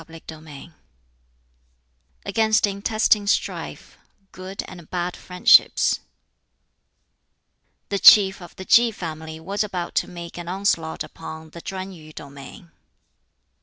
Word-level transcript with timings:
BOOK 0.07 0.25
XVI 0.25 0.73
Against 2.25 2.65
Intestine 2.65 3.27
Strife 3.27 3.99
Good 4.31 4.63
and 4.67 4.89
Bad 4.89 5.15
Friendships 5.15 5.99
The 7.89 7.99
Chief 7.99 8.41
of 8.41 8.55
the 8.55 8.65
Ki 8.65 8.89
family 8.89 9.39
was 9.39 9.63
about 9.63 9.93
to 10.01 10.07
make 10.07 10.39
an 10.39 10.47
onslaught 10.47 11.03
upon 11.03 11.51
the 11.51 11.61
Chuen 11.61 11.91
yu 11.93 12.11
domain. 12.13 12.71